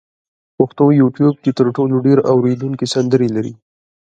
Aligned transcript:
پښتو 0.57 0.83
یوټیوب 1.01 1.35
کې 1.43 1.51
تر 1.59 1.65
ټولو 1.75 1.95
ډېر 2.05 2.17
اورېدونکي 2.33 2.85
سندرې 2.93 3.27
لري. 3.35 3.53